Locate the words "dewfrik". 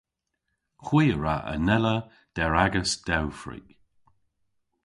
3.07-3.67